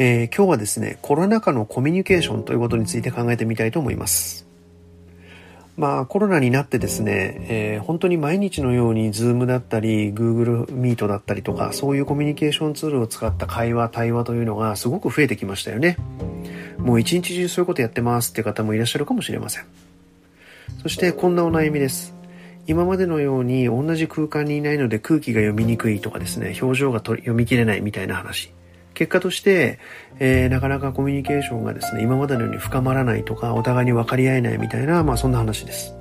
[0.00, 4.46] えー、今日はですね、コロナ禍のコミュニケーションということについて考えてみたいと思います。
[5.76, 15.96] まあコロナになってですね、えー、本当に毎日のように Zoom だったり Google Meet だったりとかそういうコミュニケーションツールを使った会話、対話というのがすごく増えてきましたよね。
[16.78, 19.64] もう一日中そういうことやってますっていう方もいらっしゃるかもしれません。
[20.80, 22.14] そしてこんなお悩みです。
[22.68, 28.52] 今までのように同じ空間にいないので空気が読みにくいとかですね、表情が読み切れないみたいな話。
[28.98, 29.78] 結果として、
[30.18, 35.94] えー、なかなかコミュニケーションがですね、今までのように深まらないとか、お互いに分かり合えないみたいな、まあそんな話です。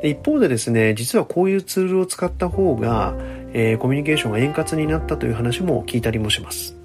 [0.00, 3.16] で一方でですね、実はこういうツールを使った方が、
[3.52, 6.76] えー、コミュニケーションが円滑になったという話も聞いたりもします。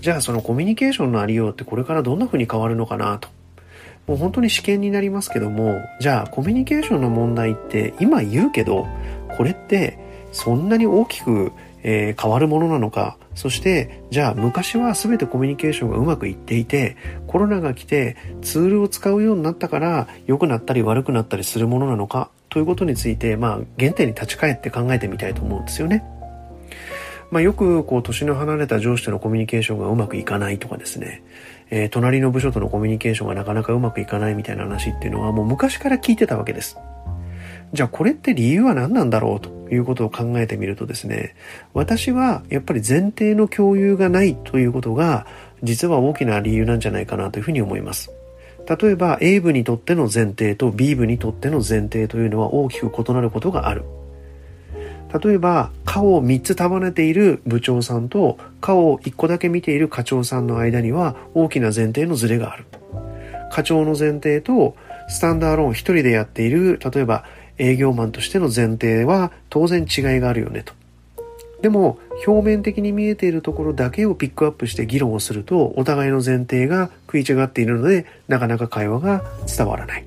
[0.00, 3.28] じゃあそのコミュニケーションのありようってこれからどんな風に変わるのかなと。
[4.08, 8.88] もう本当に試験になりますけども、じゃあコミュニケーションの問題って今言うけど、
[9.36, 9.98] これって
[10.32, 11.52] そんなに大きく、
[11.84, 26.04] えー、変わるものなのか、そして、じゃあ昔は全てコミュニケーションがうまくいっていて、コロナが来てツールを使うようになったから良くなったり悪くなったりするものなのかということについて、まあ原点に立ち返って考えてみたいと思うんですよね。
[27.30, 31.22] まあよくこう年の離れた上司とのコミュニケーションがうまくいかないとかですね、
[31.70, 36.78] えー、隣の部署とのコミュニケーションがなかなかうまくいかないみたいな話っていうのはもう昔から聞いてたわけです。
[37.72, 41.34] じゃあこれって理由は何なんだろうということを考えてみるとですね、
[41.72, 45.26] 私はやっぱり前提の共有がないということが
[45.62, 48.12] 実は大きな理由なんじゃないかなというふうに思います。
[48.80, 53.84] 例えば A 部にとっての前提と B 部にとっての前提というのは大きく異なることがある。
[55.22, 62.64] 例えば、顔を3つ束ねている部長さんと顔を1個だけ見ている課長さんの間には大きな前提のズレがある。
[63.52, 64.74] 課長の前提と
[65.08, 67.24] スタンダーローン1人でやっている、例えば
[67.58, 70.72] 営業マンとしての前提は当然違いがあるよねと。
[71.62, 80.04] でも表面的に見えているところだけをピックアップして議論をするとお互いの前提が食い違っているのでなかなか会話が伝わらない。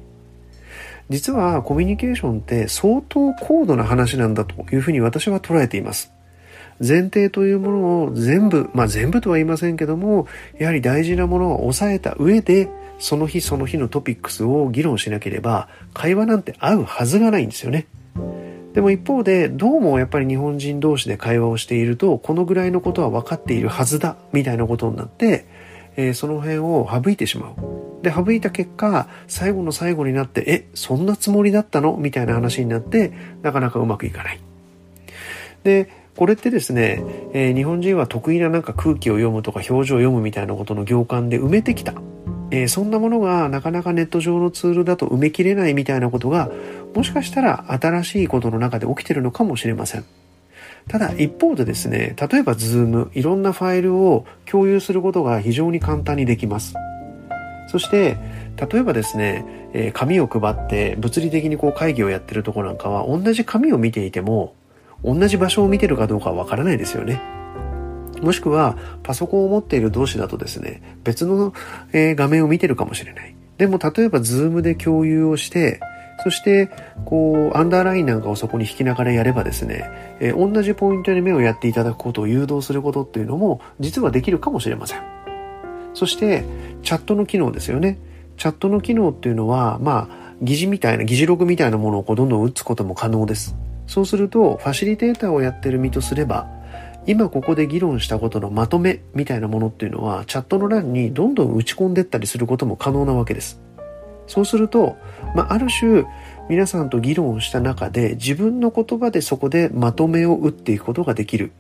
[1.09, 6.12] 実はコミュニケーションって相当高度な話なんだというふうに私は捉えています。
[6.80, 10.28] 前提というものを全部、まあ全部とは言いませんけども、
[10.59, 12.69] やはり大事なものを抑えた上で
[13.00, 17.88] その日その日のトピックスを議論しなければ会話なんて合うはずがないんですよね。
[18.74, 25.46] でも一方でどうもやっぱり日本人同士で会話をしているとこのぐらいのことは分かっているはずだみたいなことになって、
[25.96, 28.03] えー、その辺を省いてしまう。
[28.03, 31.97] で、省いた結果、最後の最後になって、え、そんなつもりだったの？
[31.97, 34.40] みたいな話になって、なかなかうまくいかない。
[35.63, 37.03] で、これってですね、
[37.34, 41.96] えー、日本人は得意ななんか空気を読むとか表情を読むみたいなことの行間で埋めてきた。
[42.52, 46.50] えー、そんなものがなかなかネット上のツールだと埋めきれないみたいなことが
[46.96, 50.06] もしかしたら新しいことの中で起きてるのかもしれません。
[50.88, 56.75] ただ一方でですね、例えば Zoom、いろんなファイルを共有することが非常に簡単にできます。
[57.68, 58.18] そして、
[58.72, 59.44] 例えばですね、
[59.74, 64.56] えー、紙を配って物理的にこう会議をやってるとこなんかは同じ紙を見ていても
[65.03, 67.37] 同じ場所を見てるかどうかはわからないですよね。
[68.22, 71.53] もしくは、パソコンを持っている同士だとですね、別の、
[71.94, 73.35] え、画面を見てるかもしれない。
[73.57, 75.79] でも、例えば、 Zoom で共有をして、
[76.23, 76.69] そして、
[77.06, 85.01] こう、アンダーラインなんかをそこに引きながらやればですね、えー、同じポイントに目をやっていただくことを誘導することっていうのも、実はできるかもしれません。
[85.94, 86.44] そして、
[86.83, 88.00] チャットの機能ですよね。
[88.38, 93.56] チャットの機能っていうのは、まあ、議事みたいな、議事録みたいなものをこうどんどん打つことも可能です。
[93.88, 96.47] そうすると、ファシリテーターをやってる身とすれば、
[97.07, 103.62] 今ここで議論したことのまとめみたいなものっていうのはチャットの欄にどんどん打ち込んでったりすることも可能なわけです。
[104.28, 104.97] そうすると、
[105.34, 106.03] まあ、ある種
[106.50, 111.51] 皆さんと議論をした中で自分の言葉でそこでまとめを打っていくことができる。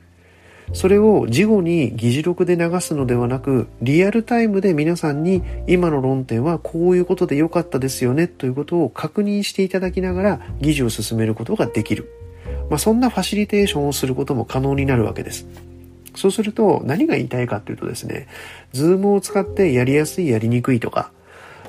[0.73, 12.11] それを事後に議事録で流すのではなく、リアルタイムで皆さんに今の論点はこういうことで良かったですよねということを確認していただきながら議事を進めることができる。
[12.69, 15.47] まあ、そんなファシリテーションをすることも可能になるわけです。
[16.15, 18.27] そうすると何が言いたいかというとですね、
[18.73, 21.11] Zoom を使ってやりやすいやりにくいとか、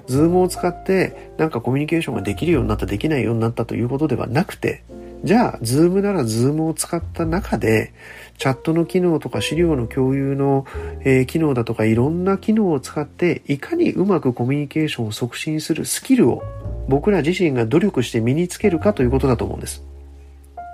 [0.06, 4.82] Zoom を使ってなんかコミュニケーションができるようになったできないようになったということではなくて、
[5.24, 7.92] じゃあ、 Zoom なら Zoom を使った中で、
[8.38, 10.64] チャットの機能とか資料の共有の、
[11.00, 16.42] えー、機能だとかいろんな機能を使って、いかにうまくコミュニケーションを促進するスキルを
[16.88, 19.84] 僕ら自身が努力して身につけるかということだと思うんです。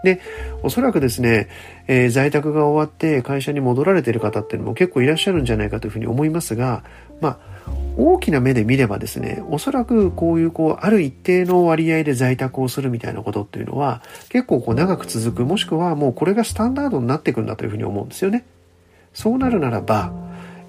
[0.05, 0.21] で、
[0.62, 1.49] おそらくですね、
[1.89, 6.85] えー、在宅が終わって会社に戻られている方っていうのも結構いらっしゃるんじゃないかというふうに思いますが、
[7.21, 7.39] まあ、
[7.97, 18.45] 大きな目で見ればですね、おそらくこういうこう、ある一定の割合で在宅をするみたいなことっていうのは、結構こう長く続く、もしくはもうこれがスタンダードになっていくんだというふうに思うんですよね。
[19.15, 20.12] そうなるならば、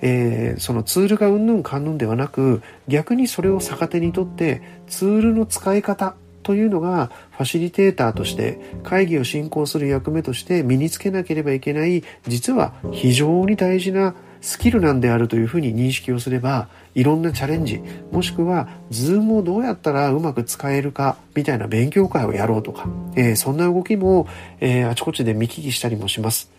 [0.01, 6.15] えー、そのツールがうんぬんかんぬんではなく逆にそれを逆手にとってツールの使い方
[6.45, 14.13] というのがファシリテーターとして会議を進行する役目として身につけなければいけない実は非常に大事な
[14.45, 17.81] スキルなんであるというふうに認識をすればいろんなチャレンジ
[18.11, 24.27] もしくは Zoom をどうやったらうまく使えるかみたいな勉強会をやろうとか、えー、そんな動きも、
[24.59, 26.51] えー、あちこちで見聞きしたりもします。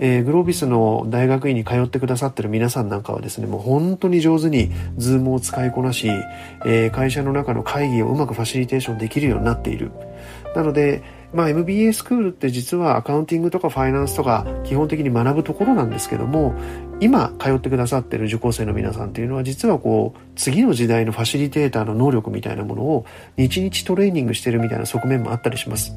[0.00, 6.08] えー、グロービスの大学院に通ってくださってる皆さんなんかはですね、もう本当に上手にZoom を使いこなし、
[6.64, 9.90] えー、会社の中の会議をうまくファシリテーションできるようになっている。
[10.54, 11.02] なので、
[11.34, 16.54] まあ、MBA スクールって実はアカウンティングとかファイナンスとか基本的に学ぶところなんですけども
[17.00, 23.04] 今通ってくださってる受講生の皆さんっていうのは実はこう次の時代のファシリテーターの能力みたいなものを
[23.36, 25.94] 日々トレーニングしてるみたいな側面もあったりします。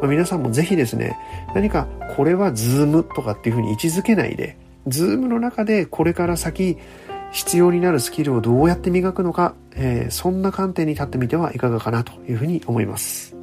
[0.00, 1.18] まあ、皆さんもぜひですね
[1.54, 4.56] 何かこれは Zoom とかっていうふうに位置づけないで
[4.86, 6.78] ズームの中でこれから先
[7.32, 13.37] 必要になるスキルをどうやって磨くのか、えー、そんな観点に立ってみてはいかがかなというふうに思います。